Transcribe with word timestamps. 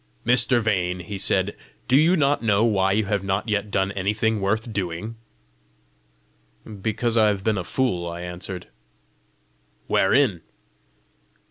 "Mr. 0.25 0.59
Vane," 0.59 1.01
he 1.01 1.19
said, 1.19 1.55
"do 1.87 1.95
you 1.95 2.17
not 2.17 2.41
know 2.41 2.63
why 2.65 2.91
you 2.91 3.05
have 3.05 3.23
not 3.23 3.47
yet 3.47 3.69
done 3.69 3.91
anything 3.91 4.41
worth 4.41 4.73
doing?" 4.73 5.15
"Because 6.81 7.19
I 7.19 7.27
have 7.27 7.43
been 7.43 7.59
a 7.59 7.63
fool," 7.63 8.09
I 8.09 8.21
answered. 8.21 8.65
"Wherein?" 9.85 10.41